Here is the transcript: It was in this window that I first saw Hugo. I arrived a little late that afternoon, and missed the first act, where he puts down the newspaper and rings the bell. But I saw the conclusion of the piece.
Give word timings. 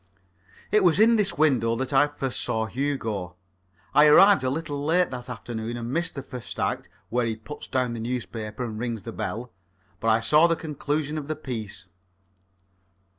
It 0.71 0.83
was 0.83 0.99
in 0.99 1.15
this 1.15 1.37
window 1.37 1.75
that 1.75 1.93
I 1.93 2.07
first 2.07 2.41
saw 2.41 2.65
Hugo. 2.65 3.35
I 3.93 4.07
arrived 4.07 4.43
a 4.43 4.49
little 4.49 4.83
late 4.83 5.11
that 5.11 5.29
afternoon, 5.29 5.77
and 5.77 5.93
missed 5.93 6.15
the 6.15 6.23
first 6.23 6.59
act, 6.59 6.89
where 7.09 7.27
he 7.27 7.35
puts 7.35 7.67
down 7.67 7.93
the 7.93 7.99
newspaper 7.99 8.63
and 8.63 8.79
rings 8.79 9.03
the 9.03 9.11
bell. 9.11 9.51
But 9.99 10.07
I 10.07 10.19
saw 10.19 10.47
the 10.47 10.55
conclusion 10.55 11.19
of 11.19 11.27
the 11.27 11.35
piece. 11.35 11.85